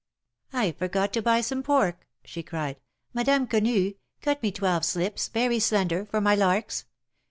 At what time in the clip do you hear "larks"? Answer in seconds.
6.33-6.85